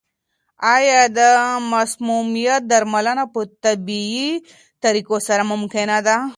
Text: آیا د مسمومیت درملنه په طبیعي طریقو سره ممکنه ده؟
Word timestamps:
آیا 0.75 1.01
د 1.17 1.19
مسمومیت 1.71 2.61
درملنه 2.71 3.23
په 3.33 3.41
طبیعي 3.65 4.29
طریقو 4.83 5.17
سره 5.27 5.43
ممکنه 5.51 5.97
ده؟ 6.07 6.15